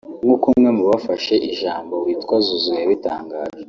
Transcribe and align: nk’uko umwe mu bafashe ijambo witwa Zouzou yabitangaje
nk’uko 0.23 0.45
umwe 0.53 0.69
mu 0.77 0.83
bafashe 0.89 1.33
ijambo 1.49 1.93
witwa 2.05 2.35
Zouzou 2.45 2.77
yabitangaje 2.81 3.57